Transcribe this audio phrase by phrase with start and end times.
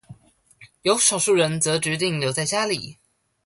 [0.81, 2.97] 有少數人則決定留在家裡